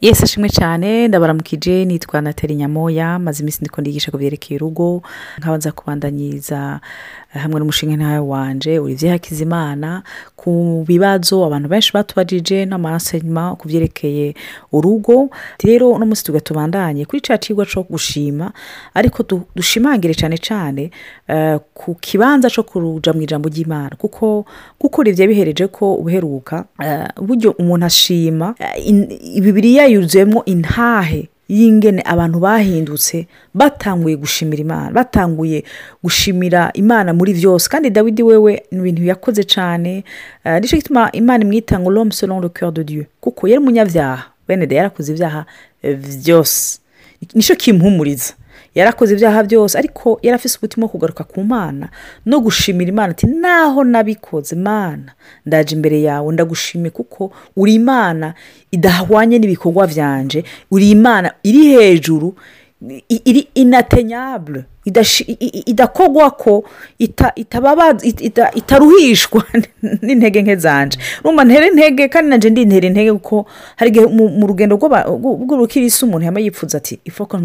[0.00, 5.02] yesi ashimwe cyane ndabaramukije nitwa nateri nyamoya maze iminsi ndiko ndigisha ku byerekeye urugo
[5.38, 6.80] nkabanza kubandanyiriza
[7.34, 10.02] eh, hamwe n'umushinga ntawe wanje olivier hakizimana
[10.38, 14.34] ku bibazo abantu benshi batubajije n'amasenyuma ku byerekeye
[14.72, 15.28] urugo
[15.66, 18.52] rero uno munsi tuba tubandanye kuri cya kigwa cyo gushima
[18.94, 19.18] ariko
[19.58, 20.82] dushimangire cyane cyane
[21.28, 24.44] eh, ku kibanza cyo kuruja mu ijambo ry'imana kuko
[24.78, 26.56] kuko olivier bihereje ko uheruka
[27.18, 28.54] uburyo eh, umuntu ashima
[29.42, 33.16] bibiriya yuzuyemo intahe y'ingene abantu bahindutse
[33.58, 35.58] batanguye gushimira imana batanguye
[36.04, 39.92] gushimira imana muri byose kandi dawidi wewe ni ibintu yakoze cyane
[40.44, 44.22] eh, nicyo gituma imana imwita ngo lomu selon le coeur de dieu kuko yari umunyabyaha
[44.48, 45.40] wenda yarakoze ibyaha
[45.82, 46.78] eh, byose
[47.36, 48.32] nicyo kimuhumuriza
[48.76, 51.86] yarakoze ibyaha byose ariko yari umutima wo kugaruka ku mana
[52.28, 55.08] no gushimira imana ati naho nabikoze imana
[55.46, 57.22] ndaje imbere yawe ndagushimiye kuko
[57.60, 58.26] uri imana
[58.76, 60.40] idahwanye n'ibikorwa byanje
[60.74, 62.28] uri imana iri hejuru
[63.30, 64.62] iri inatenyabure
[65.66, 66.64] idakogwa ko
[68.54, 69.42] itaruhishwa
[70.02, 74.76] n'intege nke zanje rumva ntera intege kandi nanjye ndintera intege kuko hari igihe mu rugendo
[74.80, 77.40] rw'ubukirisi umuntu yaba yipfuza ati ifoko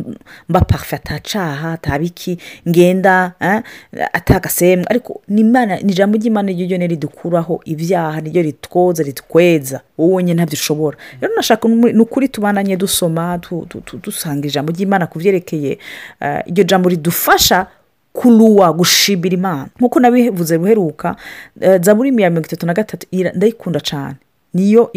[0.49, 2.37] mba parufe atacaha atabiki
[2.69, 3.31] ngenda
[4.13, 5.41] atagasembu ariko ni
[5.91, 11.67] ijambo ry'imana ryo ni ridukuraho ibyaha niryo ritwoza ritwedza wowe wonyine ntabyo ushobora rero nashaka
[11.67, 13.37] ni ukuri tubananye dusoma
[14.03, 15.77] dusanga ijambo ry'imana ku byerekeye
[16.21, 17.65] eh, iryo jambo ridufasha bidufasha
[18.13, 21.15] kuruwa gushimira imana nk'uko nabivuze ruheruka
[21.59, 24.15] eh, zaburi ya mirongo itatu na gatatu ndayikunda cyane
[24.53, 24.91] niyo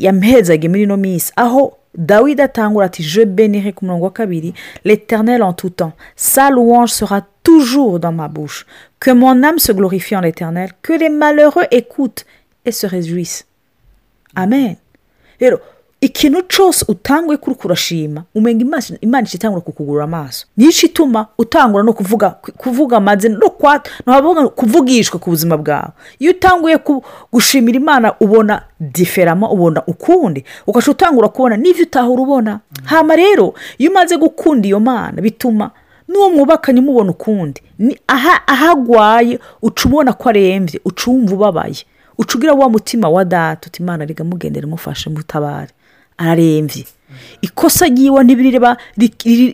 [0.00, 5.42] yamuhezaga muri ino minsi aho dawidi atangura ati je benire ku murongo wa kabiri l'eternel
[5.42, 8.64] en tout temps sa louange sera toujours dans ma bouche
[8.98, 12.24] que mon âme se glorifie en l'éternel que les malheureux écoutent
[12.64, 13.44] et se réjouissent
[14.34, 14.76] amen
[15.38, 15.58] rero
[16.04, 18.62] ikintu cyose utangwe kuri kurashima umenya
[19.04, 22.28] imana itangura kukugurura amaso nyinshi ituma utangura no kuvuga
[22.62, 23.90] kuvuga amazina no kwata
[24.58, 25.88] kuvugishwa ku buzima bwawe
[26.20, 26.76] iyo utanguye
[27.32, 32.52] gushimira imana ubona diferama ubona ukundi ugaca utangura kubona n'ibyo utahura ubona
[32.84, 33.46] hama rero
[33.80, 35.70] iyo umaze gukunda iyo mana bituma
[36.08, 37.58] n'uwo mwubakanye umubona ukundi
[38.52, 41.80] ahagwaye uca ubona ko arembye uca wumva ubabaye
[42.20, 45.72] ucugira wa mutima wa data uti imana rigamugendera mugendera umufashe mutabare
[46.18, 46.84] ararembye
[47.42, 48.76] ikosa ryiwe ntibiririba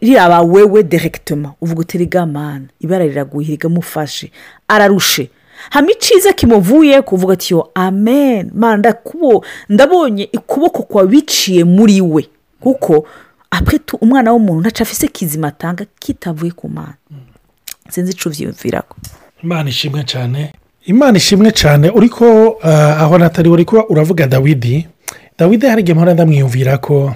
[0.03, 4.31] riraba wewe deregitoma uvuga uti rigamana ibara riraguye rigamufashe
[4.69, 5.31] ararushe
[5.71, 12.29] hama iciza kimuvuye kuvuga ati yo amen manda kubo ndabonye ukuboko kwa biciye muri we
[12.61, 13.07] kuko
[13.51, 16.95] apwetu umwana w'umuntu ntaca kizima atanga kitavuye ku mana
[17.89, 18.95] sinzi icu byiyumviraho
[19.43, 20.53] imana ishimwe cyane
[20.87, 22.27] imana ishimwe cyane uri ko
[22.65, 24.87] eh, aho natari uri uravuga dawidi
[25.41, 27.15] dawidi hari igihe mpora ndamwiyumvira ko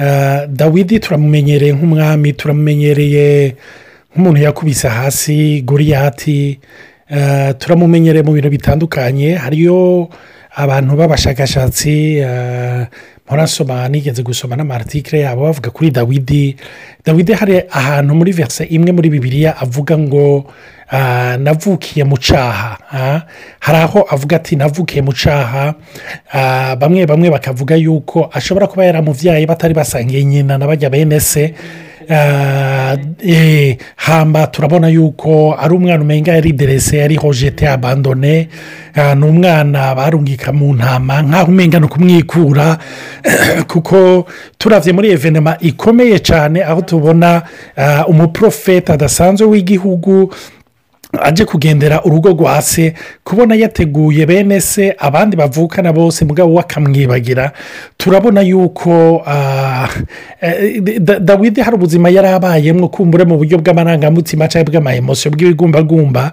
[0.00, 3.28] eh, dawidi turamumenyereye nk'umwami turamumenyereye
[4.12, 6.56] nk'umuntu yakubise hasi goriyati
[7.12, 10.08] eh, turamumenyereye mu bintu bitandukanye hariyo
[10.56, 11.94] abantu b'abashakashatsi
[12.24, 12.80] eh,
[13.28, 16.56] murasoma nigeze gusoma n'amatikire yabo bavuga kuri dawidi
[17.04, 20.24] dawidi hari ahantu muri verse imwe muri bibiriya avuga ngo
[21.38, 22.78] navukiye mu cyaha
[23.60, 25.74] hari aho avuga ati navukiye mu cyaha
[26.80, 31.52] bamwe bamwe bakavuga yuko ashobora kuba yaramubyaye batari basangiye nyina na bajya bene se
[33.96, 38.48] hamba turabona yuko ari umwana umenya yari derese yariho jete abandone
[39.16, 42.78] ni umwana barungika mu ntama nk'aho umenya ni kumwikura
[43.68, 44.24] kuko
[44.58, 47.42] turabye muri evenema ikomeye cyane aho tubona
[48.08, 50.32] umuprofeta adasanzwe w'igihugu
[51.20, 57.52] ajye kugendera urugo rwa se kubona yateguye bene se abandi bavukana bose mugabo we akamwibagira
[57.98, 59.88] turabona yuko ah,
[60.40, 60.80] eh,
[61.20, 66.32] dawidi hari ubuzima yari abayemo kumbure mu buryo bw'amarangamutima cyangwa bw'amahemosiyo bw'ibigumbagumba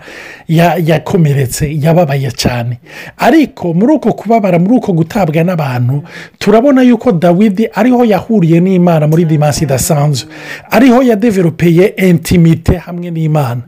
[0.50, 2.80] yakomeretse yababaye cyane
[3.18, 6.04] ariko muri uko kubabara muri uko gutabwa n'abantu
[6.40, 10.28] turabona yuko dawidi ariho yahuriye n'imana muri dimansi idasanzwe
[10.72, 13.62] ariho yadeveropeye intimite hamwe n'imana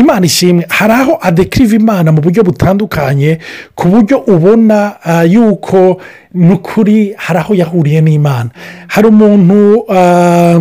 [0.00, 3.30] imana ishima rimwe hari aho adekiriva imana mu buryo butandukanye
[3.78, 4.78] ku buryo ubona
[5.12, 5.78] ah, yuko
[6.46, 8.50] ni ukuri hari aho yahuriye n'imana
[8.92, 9.58] hari umuntu
[9.98, 10.60] uh,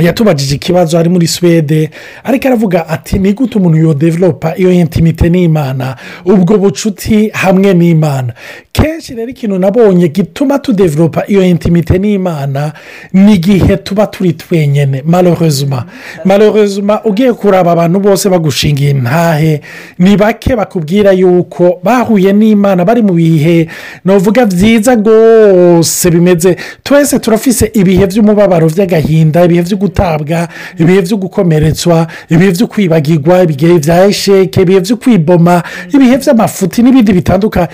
[0.00, 1.90] yatubajije ikibazo ari muri Swede
[2.24, 8.32] ariko aravuga ati ni gute umuntu yodeveropa iyo intimite n'imana ubwo bucuti hamwe n'imana
[8.72, 12.72] kenshi rero ikintu nabonye gituma tudeveropa iyo intimite n'imana
[13.12, 15.84] ni igihe tuba turi twenyine marorezuma
[16.24, 19.60] marorezuma ugiye kuraba abantu bose bagushinga intahe
[19.98, 23.68] ni bake bakubwira yuko bahuye n'imana bari mu bihe
[24.04, 30.46] navuga byiza rwose bimeze twese turafise ibihe by'umubabaro by'agahinda ibihe byo gutabwa
[30.78, 31.98] ibihe byo gukomeretswa
[32.34, 35.56] ibihe byo kwibagirwa ibihe bya esheke ibihe byo kwiboma
[35.94, 37.68] ibihe by'amafuti n'ibindi bitandukanye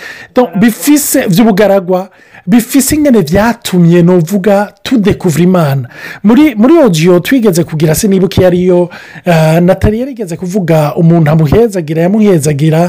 [0.61, 2.03] bifise by'ubugaragwa
[2.49, 4.57] bifise ingene byatumye nuvuga
[4.87, 5.85] tudekuvura imana
[6.27, 8.89] muri muri odiyo twigeze kugira se niba iyo ariyo uh,
[9.33, 12.83] eh, natali yarigeze kuvuga umuntu amuhezagira yamuhezagira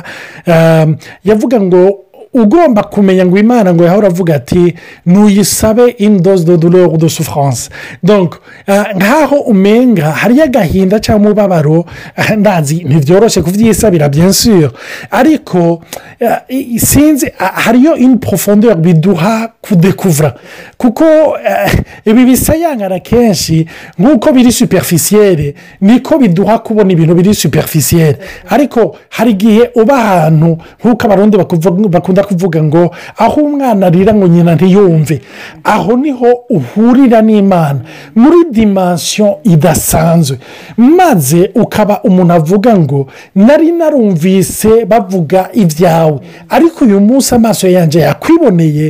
[0.54, 0.88] eh,
[1.30, 1.82] yavuga ngo
[2.34, 4.74] ugomba kumenya ngo imana ngo yawe avuga ati
[5.06, 7.70] ntuyisabe indozi dodoro do sufuranse
[8.96, 11.86] nk'aho euh, umenga hariyo agahinda cyangwa umubabaro
[12.18, 14.70] eh, ndazi ntibyoroshye kubyisabira byensuye
[15.12, 15.82] ariko
[16.20, 20.34] euh, sinzi hariyo impfufundo biduha kudekuvura
[20.78, 21.04] kuko
[21.50, 21.74] euh,
[22.06, 23.66] ibi bisa bisayangana kenshi
[24.00, 28.18] nk'uko biri superifisiyeri niko biduha kubona ibintu biri superifisiyeri
[28.50, 31.36] ariko hari igihe uba ahantu nk'uko abarundi
[31.90, 35.22] bakunda bakunda kuvuga ngo aho umwana arira ngo nyina ntiyumve
[35.64, 37.80] aho niho uhurira n'imana
[38.16, 40.38] muri dimansiyo idasanzwe
[40.78, 43.00] maze ukaba umuntu avuga ngo
[43.36, 46.18] nari narumvise bavuga ibyawe
[46.56, 48.88] ariko uyu munsi amaso yanjye yakwiboneye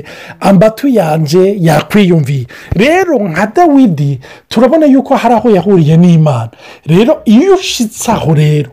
[0.49, 2.45] ambatu yanjye yakwiyumviye
[2.81, 4.11] rero nka dawidi
[4.51, 6.51] turabona yuko hari aho yahuriye n'imana
[6.91, 8.69] rero iyo ushyitse aho rero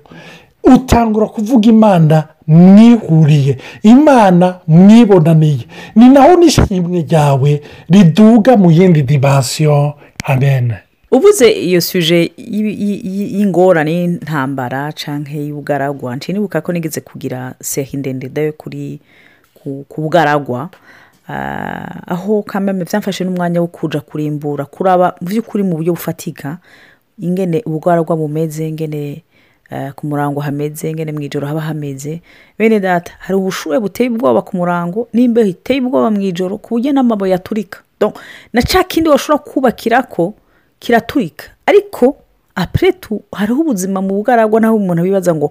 [0.75, 5.67] utangura kuvuga imana mwihuriye imana mwibonaniye
[5.97, 7.61] ni naho nishimwe ryawe
[7.91, 9.93] riduga mu yindi dimansiyo
[10.25, 10.79] amena
[11.11, 19.01] ubuze iyo suje y'ingorane y'intambara cyangwa y'ubugaragwa nibuka ko nigeze kugira sehi ndende yo kuri
[19.55, 20.71] ku bugaragwa
[21.29, 26.59] ah, aho kamembe byamfashe n'umwanya wo kuja kurimbura kuraba mu by'ukuri mu buryo bufatika
[27.23, 29.23] ingene ubugaragwa bumeze ingene
[29.73, 32.23] Eh, ku murango hameze ngene mu ijoro haba hameze
[32.59, 36.93] bene data hari ubushuhe buteye ubwoba ku murango n'imbeho iteye ubwoba mu ijoro ku buryo
[36.95, 37.83] n'amabuye aturika
[38.55, 40.35] na cya kindi washobora kubakira ko
[40.79, 42.15] kiraturika ariko
[42.55, 45.51] apuretu hariho ubuzima mu bugaragwa naho umuntu abibaza ngo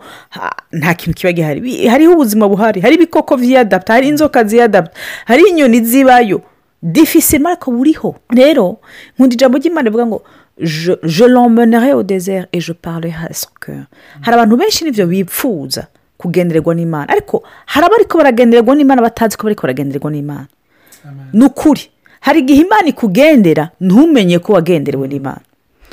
[0.79, 1.59] nta kintu kiba gihari
[1.91, 4.95] hariho ubuzima buhari hari ibikoko byiyadapta hari inzoka ziyadapta
[5.27, 6.39] hari inyoni zibayo
[6.83, 8.79] defise marako buriho rero
[9.19, 10.19] nkunda ijambo ry'imana rivuga ngo
[10.57, 14.21] je, je l'emmenerai au désert et je parlerai à son cœur mm.
[14.29, 15.87] hari abantu benshi n'ibyo bipfuza
[16.17, 20.47] kugendererwa n'imana ariko hari abari ko baragendererwa n'imana batazi ko bari baragendererwa n'imana
[21.33, 21.81] ni ukuri
[22.21, 25.41] hari igihe imana ikugendera ntumenye ko wagenderewe n'imana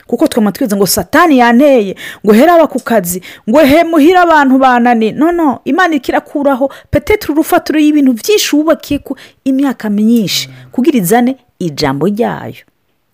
[0.07, 3.59] kuko twe twiza ngo satani yanteye ngo heraba ku kazi ngo
[3.91, 9.17] muhire abantu banani no no imana ikirakuraho peteturu urufatiro y'ibintu byinshi wubakiye ko
[9.49, 12.65] imyaka myinshi kugira izane ijambo ryayo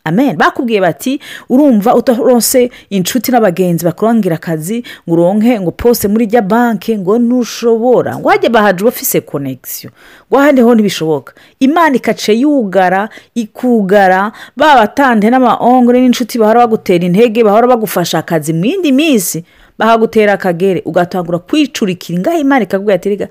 [0.09, 6.43] amen bakubwiye bati urumva utarose inshuti n'abagenzi bakurangira akazi ngo uronke ngo pose muri jya
[6.43, 9.89] banki ngo ntushobora ngo wajye bahaje ufise konegisiyo
[10.29, 11.31] ngo ahandeho ntibishoboka
[11.67, 13.03] imana ikace yugara
[13.43, 19.39] ikugara babatande n'amahongore n'inshuti bahora bagutera intege bahora bagufasha akazi mu yindi minsi
[19.79, 23.29] bahagutera akagere ugatangura kwicurikira ingahe imana ikagura yaterega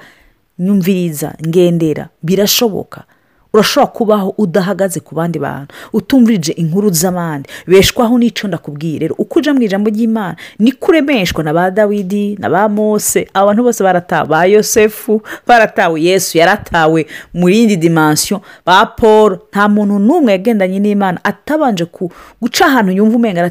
[0.63, 2.99] nyumviriza ngendera birashoboka
[3.53, 9.51] urashobora kubaho udahagaze ku bandi bantu utumvirije inkuru z'abandi beshwaho n'icyo ndakubwiye rero uko ujya
[9.55, 14.41] mu ijambo ry'imana niko uremeshwa na ba dawidi na ba mose abantu bose baratawe ba
[14.51, 16.99] yosefu baratawe yesu yaratawe
[17.37, 21.85] mu yindi dimansiyo ba paul nta muntu n'umwe yagendanye n'imana atabanje
[22.41, 23.41] guca ahantu yumva umenya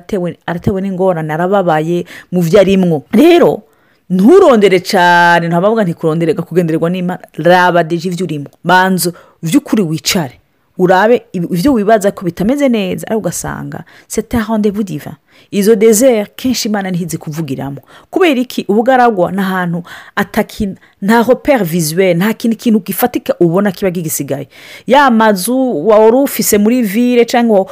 [0.47, 3.65] aratewe n'ingorane arababaye mu byo arimwo rero
[4.07, 9.11] nturondere cyane ntababwa ntikurondere kugendererwa n'imana raba deje ibyo urimo banza
[9.47, 10.41] by'ukuri wicare
[10.79, 15.17] urabe ibyo wibaza ko bitameze neza ariko ugasanga seta handevu diva
[15.51, 17.81] izo dezeri kenshi imana ntizi kuvugiramo
[18.13, 19.81] kubera iki ubugaragwa aragwa ni ahantu
[20.21, 24.49] atakina ntaho peri vizuwe nta kindi kintu gifatika ubona kiba gisigaye
[24.87, 27.65] ya mazu wari ufise muri vire cyangwa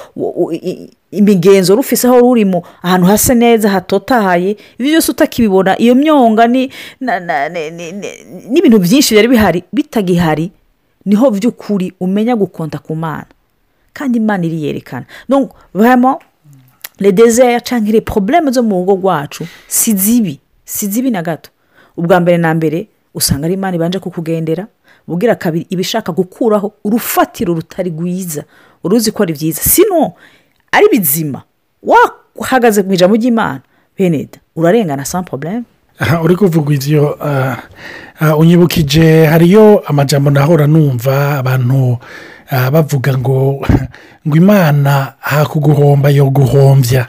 [1.12, 6.70] imigenzo rufise aho urimo ahantu hasa neza hatotahaye ibyo byose utakibibona iyo myonga ni
[8.50, 10.46] n'ibintu byinshi byari bihari bitagihari
[11.06, 13.26] niho by'ukuri umenya gukonta ku mana
[13.92, 15.06] kandi imana iriyerekana
[15.74, 16.18] rero
[16.98, 21.50] redezeya cyangwa iri porobureme zo mu rugo rwacu si zibi si zibi na gato
[21.96, 24.66] ubwa mbere na mbere usanga ari imana ibanje kukugendera
[25.08, 28.44] ubwira kabiri iba ishaka gukuraho urufatiro rutari rwiza
[28.84, 30.12] uruzi ko ari byiza sino
[30.72, 31.42] ari bizima
[31.82, 33.60] wahagaze mu ijambo ry'imana
[33.98, 35.62] beneda urarengana sans problème
[36.22, 37.56] uri kuvuga ibyo ah,
[38.20, 41.98] ah, unyibukije hariyo amajyambere nahora numva abantu
[42.50, 43.66] ah, bavuga ngo
[44.28, 47.06] ngo imana hakuguhomba yo guhombya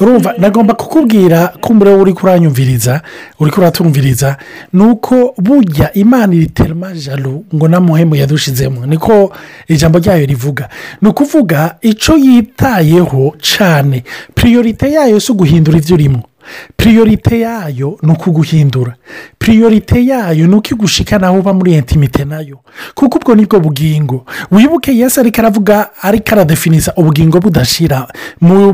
[0.00, 3.00] urumva nagomba kukubwira ko umuriro uri kuranyumviriza
[3.40, 4.36] uri kuratumviriza
[4.72, 6.48] ni uko burya imana iri
[6.94, 9.32] jaro ngo na muhemu yadushizemo niko
[9.68, 10.68] ijambo ryayo rivuga
[11.00, 16.22] ni ukuvuga icyo yitayeho cyane piriyorite yayo si uguhindura ibyo urimo
[16.76, 18.94] priyorite yayo ni ukuguhindura
[19.38, 22.60] priyorite yayo ni uko igushikana aho uba muri intimite nayo
[22.94, 28.08] kuko ubwo ni bwo bugingo wibuke yesu ariko aravuga ariko aradefiniza ubugingo budashira
[28.40, 28.72] mu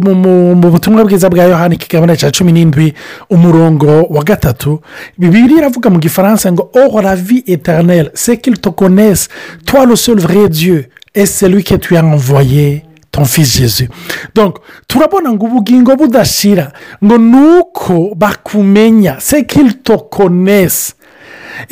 [0.54, 2.94] butumwa bwiza bwa yohani kigabane cya cumi n'indwi
[3.30, 4.80] umurongo wa gatatu
[5.18, 6.70] bibiri iravuga mu gifaransa ngo
[7.02, 9.28] la vie eternelle se qu'il te connaisse
[9.64, 13.88] toi le seul vrai dieu et celui que tu as envoyé tumvizeze
[14.86, 16.72] turabona ngo ubugingo budashira
[17.04, 20.92] ngo ni uko bakumenya sekiritokonesi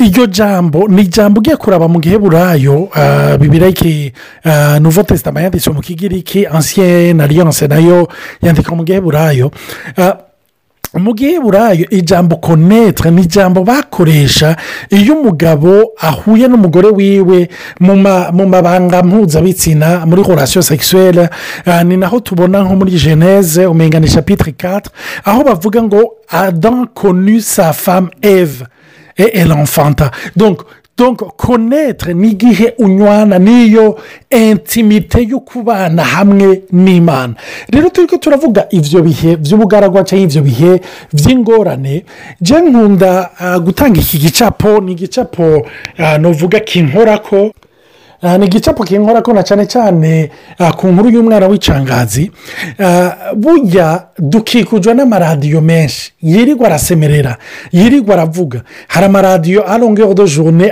[0.03, 4.13] iryo jambo ni ijambo ugiye kuraba mu gihe burayo uh, bibireke
[4.45, 8.07] uh, nuvo tesitama yanditse mu kigiriki ansiye na riyonse nayo
[8.41, 9.47] yandika mu gihe burayo
[9.97, 10.26] uh,
[10.97, 14.55] mu burayo ijambo konetre ni ijambo bakoresha
[14.89, 17.49] iyo umugabo ahuye n'umugore wiwe
[18.35, 21.29] mu mabanga mpuzabitsina muri horasiyo sekisuwere
[21.65, 27.41] ah, ni naho tubona nko muri jeneze umenganisha pitire katire aho bavuga ngo adam konu
[27.41, 28.65] sa famu eve
[29.17, 30.65] et l'enfanta donc
[30.97, 33.85] donc konetere ni igihe unywana niyo
[34.29, 37.33] intimite yo kubana hamwe n'imana
[37.71, 40.71] rero turi ko turavuga ibyo bihe by'ubugaragwa cyangwa ibyo bihe
[41.15, 41.95] by'ingorane
[42.41, 43.11] njye nkunda
[43.45, 45.47] ah, gutanga iki gicapo ni igicapo
[46.03, 47.39] ah, navuga kinkora ko
[48.23, 52.25] Eh, ni igicapu kinkorakora cyane cyane eh, ku nkuru y'umwana w'icangazi
[52.81, 57.37] eh, burya dukikujwe n'amaradiyo menshi yirirwa arasemerera
[57.71, 60.23] yirirwa aravuga hari amaradiyo arongeho do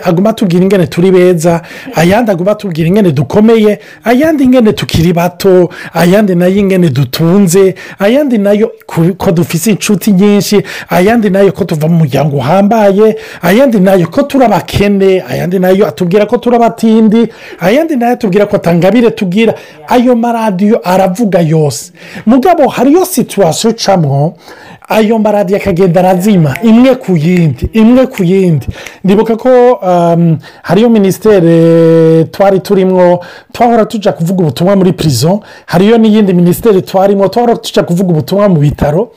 [0.05, 1.61] aguma atubwira ingene turi beza
[1.95, 3.77] ayandi aguma atubwira ingene dukomeye
[4.09, 11.29] ayandi ingene tukiri bato ayandi nayo ingene dutunze ayandi nayo ko dufite inshuti nyinshi ayandi
[11.29, 16.37] nayo ko tuva mu muryango uhambaye ayandi nayo ko turi abakene ayandi nayo atubwira ko
[16.41, 19.53] turi abatindi ayandi nayo tubwira ko atangabire tubwira
[19.87, 21.91] ayo maradiyo aravuga yose
[22.25, 24.35] mugabo hariyo situwasiyo icamo
[24.89, 28.67] ayo maradiyo akagenda arazima imwe ku yindi imwe ku yindi
[29.03, 29.49] ndibuka ko
[29.81, 33.19] um, hariyo minisiteri twari turimo
[33.51, 38.59] twahora tujya kuvuga ubutumwa muri pirizo hariyo n'iyindi minisiteri twarimo twahora tujya kuvuga ubutumwa mu
[38.59, 39.11] bitaro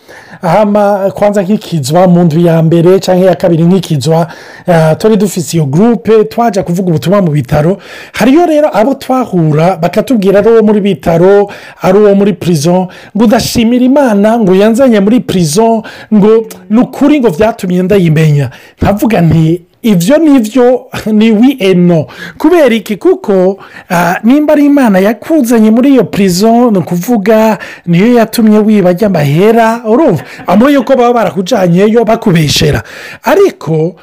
[1.14, 4.26] kwanza nk'ikizwa mu nzu ya mbere cyangwa iya kabiri nk'ikizwa
[4.66, 7.78] eh, turi dufite iyo gurupe twajya kuvuga ubutumwa mu bitaro
[8.12, 11.50] hariyo rero abo twahura bakatubwira ari uwo muri bitaro
[11.83, 12.76] ari uwo muri purizo
[13.16, 15.83] ngo udashimira imana ngo uyanzanye muri purizo
[16.14, 16.33] ngo
[16.71, 18.47] ni ukuri ngo byatumye ndayimenya
[18.80, 19.47] nkavuga nti
[19.83, 20.83] ibyo nibyo
[21.13, 22.07] ni wi eno
[22.39, 23.59] kubera iki kuko
[23.91, 30.23] eh, nimba ari imana yakuzanye muri iyo purizo ni ukuvuga niyo yatumye wibajya amahera urumva
[30.47, 32.83] amwe yuko baba barakujanyeyo bakubeshera
[33.23, 33.95] ariko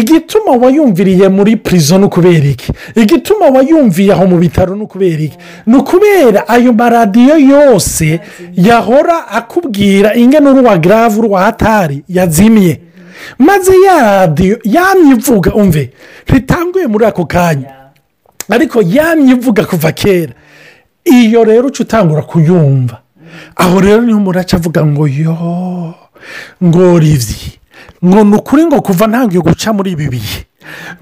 [0.00, 5.36] igituma wayumviriye muri purizo ni ukubera iki igituma wayumviye aho mu bitaro ni ukubera iki
[5.66, 8.20] ni ukubera ayo maradiyo yose
[8.54, 12.80] yahora akubwira ingano uruwa garave uruwa hatari yazimye
[13.38, 15.92] maze ya radiyo yamye ivuga umve
[16.28, 17.70] ntitanguye muri ako kanya
[18.52, 20.32] ariko yamye ivuga kuva kera
[21.04, 22.96] iyo rero uca utangura kuyumva
[23.56, 25.34] aho rero niho muraca avuga ngo yo
[26.64, 27.58] ngo rivyi
[28.04, 30.40] ngo ni ukuri ngo kuva ntabwo guca muri ibi bihe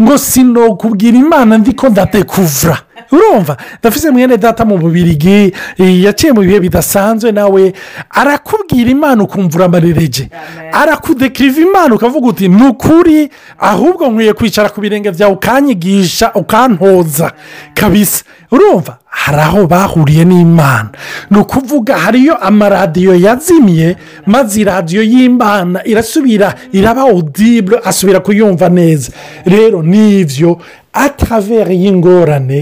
[0.00, 2.76] ngo sinokubwira imana ndiko ndatekuvura
[3.12, 7.72] urumva ndavuze mwene data mu bubirigi eh, yaciye mu bihe bidasanzwe nawe
[8.10, 10.28] arakubwira imana ukumvura amarirege
[10.72, 13.28] arakudekiriva imana ukavuga uti ni ukuri
[13.60, 17.32] ahubwo nkwiye kwicara ku birenge byawe ukanyigisha ukantoza
[17.76, 20.88] kabisa urumva hari aho bahuriye n'imana
[21.30, 29.12] ni ukuvuga hariyo amaradiyo yazimye maze iradiyo y'imana irasubira iraba odibure asubira kuyumva neza
[29.44, 30.58] rero ni ibyo
[30.92, 32.60] atavera y'ingorane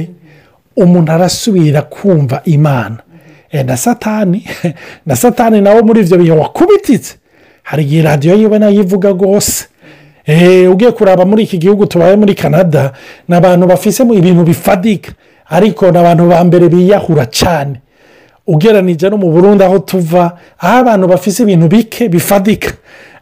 [0.84, 2.96] umuntu arasubira kumva imana
[3.52, 4.44] eh, na satani
[5.06, 7.12] na satani nawe muri ibyo bihe wakubititse
[7.62, 9.68] hari igihe radiyo yiwe nayo ivuga rwose
[10.26, 12.92] eh, ugiye kuraba muri iki gihugu tubaye muri canada
[13.28, 15.12] ni abantu bafisemo ibintu bifadika
[15.50, 17.80] ariko ni abantu ba mbere biyahura cyane
[18.50, 20.24] ugereranije no mu burundi aho tuva
[20.58, 22.70] aho abantu bafise ibintu bike bifadika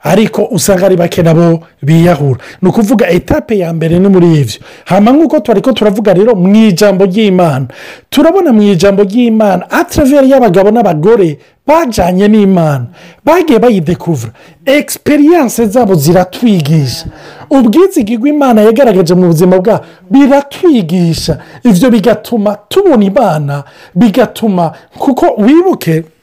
[0.02, 5.12] ariko usanga ari bake nabo biyahura ni ukuvuga etape ya mbere ni muri ibyo hano
[5.12, 7.66] nk'uko twari ariko turavuga rero mu ijambo ry'imana
[8.10, 12.86] turabona mu ijambo ry'imana atareveri y'abagabo n'abagore bajyanye n'imana
[13.26, 14.32] bagiye bayidekuvura
[14.66, 17.04] egisperiyanse zabo ziratwigisha
[17.50, 21.34] ubwizigi bw'imana yagaragaje mu buzima bwabo biratwigisha
[21.66, 23.54] ibyo bigatuma tubona imana
[23.98, 24.64] bigatuma
[25.02, 26.17] kuko wibuke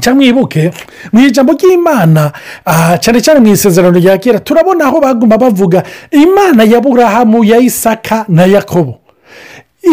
[0.00, 0.70] cyangwa mwibuke
[1.12, 2.32] mu ijambo ry'imana
[2.64, 7.58] aha cyane cyane mu isezerano rya kera turabona aho baguma bavuga imana ya burahamu ya
[7.58, 8.98] isaka na yakobo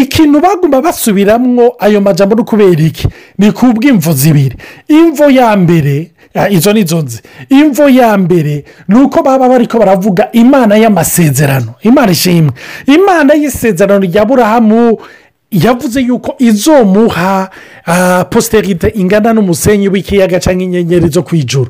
[0.01, 3.71] ikintu baguma basubiramwo ayo majambo no kubera iki ni ku
[4.11, 4.55] zibiri
[4.87, 7.05] imvo ya mbere ah, izo ni izo
[7.49, 12.51] imvo ya mbere ni uko baba bari ko baravuga imana y'amasezerano imana ishimwe
[12.87, 14.97] imana y'isezerano rya burahamu
[15.51, 17.49] yavuze yuko izomuha
[17.87, 21.69] ah, posterite ingana n'umusenyi w'ikiyaga cyangwa inyenyeri zo ku ijoro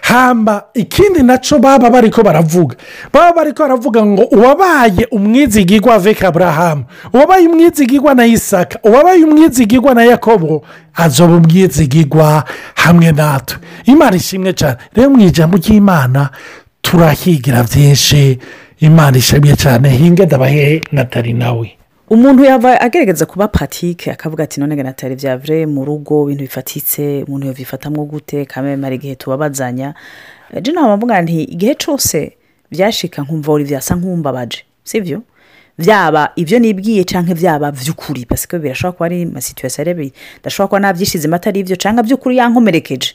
[0.00, 2.76] hamba ikindi nacyo baba bari ko baravuga
[3.12, 9.94] baba bari ko baravuga ngo uwabaye umwizigigwa veka burahamu uwabaye umwizigigwa na isaka uwabaye umwizigigwa
[9.94, 10.62] na yakobo
[10.94, 13.58] azoba umwizigigwa hamwe natwe
[13.90, 16.30] imana ishimwe cyane rero mu ijambo ry'imana
[16.82, 18.38] turahigira byinshi
[18.80, 21.75] imana ishimye cyane hinge ndabahe natari nawe
[22.10, 27.24] umuntu yaba agerageza kuba paratike akavuga ati none natari bya vire mu rugo ibintu bifatitse
[27.26, 29.88] umuntu yabifatamwo gute kamemara igihe tubabazanya
[30.62, 32.16] jino eh, ntabwo nti igihe cyose
[32.70, 34.58] byashika nkumva uri byasa nk'umbabaje
[34.88, 35.18] si byo
[35.82, 39.94] byaba ibyo nibwiye cyangwa byaba by'ukuri pasiko birashobora kuba ari amasituwasiyo
[40.40, 43.10] ndashobora kuba nabyishizemo atari ibyo cyangwa by'ukuri yankomerekeje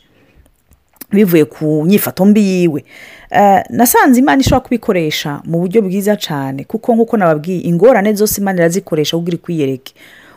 [1.11, 2.83] bivuye ku nyifato mbi yiwe
[3.29, 8.59] eh, nasanze imana ishobora kubikoresha mu buryo bwiza cyane kuko nk'uko nababwiye ingorane zose imana
[8.59, 9.91] irazikoresha ubwo iri kwiyereke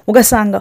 [0.07, 0.59] ugasanga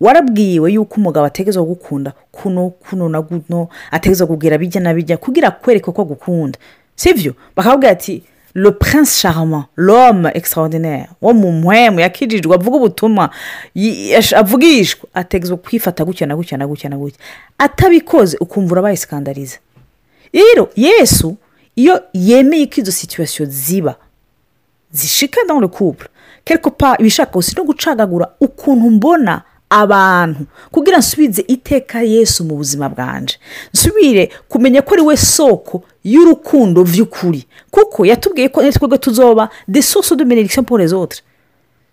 [0.00, 5.48] warabwiwe yuko umugabo ategeza gukunda kuno kuno na guno ategeza kubwira bijya na bijya kugira
[5.48, 6.58] akwereke ko agukundankunda
[7.00, 8.22] sibyo bakabwira ati
[8.54, 13.30] le prince charmant l'homme extraordinaire wo mu muhemu yakirirwa avuga ubutumwa
[14.36, 17.18] avugishwa ategetswe kwifata gutya na gutya na gutya na gutya
[17.58, 19.58] atabikoze ukumva urabayisikandariza
[20.32, 21.36] rero yesu
[21.76, 23.94] iyo yemeye ko izo situwasiyo ziba
[24.94, 26.06] zishika dore kubura
[26.46, 32.88] kereko pa ibishaka gusa no gucagagura ukuntu mbona abantu kugira nsubize iteka yesu mu buzima
[32.92, 33.34] bwanjye
[33.74, 40.14] nsubire kumenya ko ari we soko y'urukundo by'ukuri kuko yatubwiye ko twebwe tuzoba de soso
[40.16, 40.92] de benediction pour les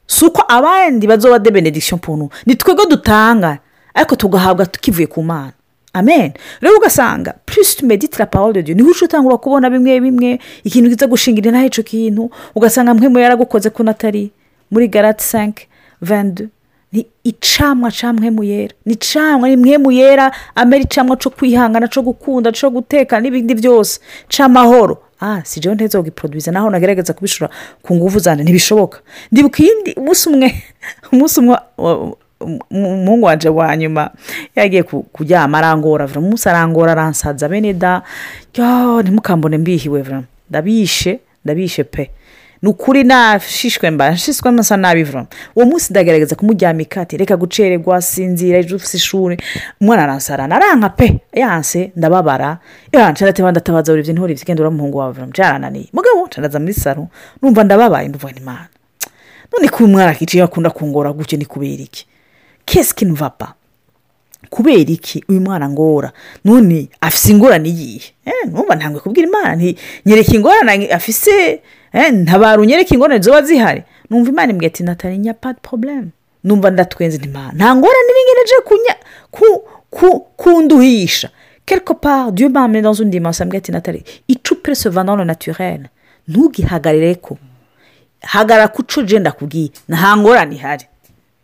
[0.08, 3.58] si uko abandi bazoba de benediction pour nous ni twebwe dutanga
[3.96, 5.54] ariko tugahabwa tukivuye ku mana
[5.96, 10.90] amen rero ugasanga purisi meditira pawa de diyo niho uca utangura kubona bimwe bimwe ikintu
[10.92, 14.28] kiza gushingirira ntaheco kintu ugasanga mwe mu yaragukoze ko natari
[14.72, 15.68] muri garati sanke
[16.04, 16.48] vende
[16.92, 20.28] ni icamwa camwe mu yera ni camwa rimwe mu yera
[20.60, 24.00] amera icamwa cyo kwihangana cyo gukunda cyo guteka n'ibindi byose
[24.32, 27.48] c'amahoro ah si jone ntezogiproduwiza naho nagerageza kubishora
[27.82, 28.98] ku nguvu zane ntibishoboka
[29.32, 30.50] ndibuka iyindi umunsi umwe
[31.16, 31.58] umunsi umwe
[32.76, 34.04] umuhungu waje wa nyuma
[34.58, 38.02] yagiye kuryama arangora vuba umunsi arangora aransaza bene da
[39.02, 41.14] ntimukambone mbihiwe vuba ndabishe
[41.46, 42.04] ndabishe pe
[42.62, 45.04] ni ukuri nashishwe mba nshishwe mba nsa
[45.56, 49.38] uwo munsi ndagaragaza kumujyana ikate reka gucererwa sinzira ejo ufite ishuri
[49.82, 52.58] umwana aransarana aranka pe yanse ndababara
[52.94, 57.08] yanse ndatabaza ndatabaza buri byo ntihore uramuhungu wawe vuba byarananiye mugabo nshandaza muri saro
[57.42, 58.68] numva ndababaye ndumva ni mwana
[59.54, 62.06] none kuba umwana akicaye akunda kungora gutyo ni kubera iki
[62.66, 63.54] kesike nuvapa
[64.54, 66.12] kubera iki uyu mwana ngora
[66.46, 69.52] none afise ingorane iyihe eh, numva ntangwe kubwira imana
[70.06, 71.62] nyereka ingorane afise
[71.94, 76.12] Eh, ntabara unyereke ingorane ziba zihari numva imana imbwira ati natari nyapati porobulemu
[76.44, 79.66] numva ndatwenze nta nta ngorane ngorane nje
[80.38, 81.30] kunduhisha
[81.66, 85.90] quelque part dieu mpamvu dans une dimension mbwira ati natari icupure sovanoro naturere
[86.28, 87.38] ntugihagarire ko
[88.22, 90.86] hagara kuco jenda kubwiye nta ngorane ihari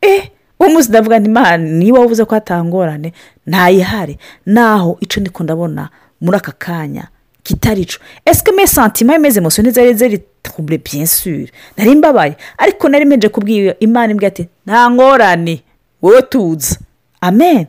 [0.04, 0.26] eee eh,
[0.60, 3.14] uwo munsi ndavuga imana niba uvuze ko hatangorane
[3.48, 5.90] ntayihari naho icyo ndiko ndabona
[6.22, 7.08] muri aka kanya
[7.44, 13.76] kitarico esike mesantima imeze emosiyo zari ziri trouble piensure nari mbabaye ariko nari menje kubwira
[13.80, 15.62] imana imbwa ati nta ngorane
[16.02, 16.78] wowe tuza
[17.22, 17.66] amen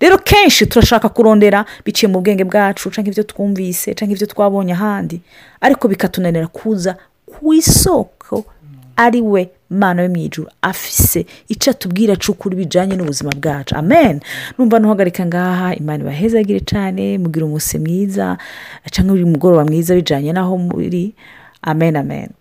[0.00, 5.16] rero kenshi turashaka kurondera biciye mu bwenge bwacu cyangwa ibyo twumvise cyangwa ibyo twabonye ahandi
[5.60, 6.96] ariko bikatunanira kuza
[7.30, 8.44] ku isoko
[8.96, 14.20] ari we mwana we mu ijoro afise icyo atubwira cy'ukuri bijyanye n'ubuzima bwacu amen
[14.58, 18.38] numva ntuhagarika ngaha imana ibahezagire cyane mubwira umunsi mwiza
[18.92, 21.12] cyangwa uyu mugoroba mwiza bijyanye n'aho muri
[21.66, 22.36] Amén, amén.